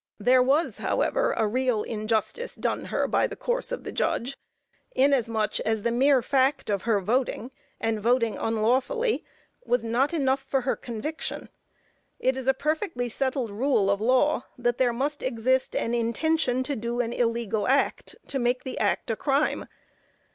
[0.17, 4.35] There was, however, a real injustice done her by the course of the judge,
[4.95, 9.23] inasmuch as the mere fact of her voting, and voting unlawfully,
[9.63, 11.49] was not enough for her conviction.
[12.17, 16.75] It is a perfectly settled rule of law that there must exist an intention to
[16.75, 19.67] do an illegal act, to make an act a crime.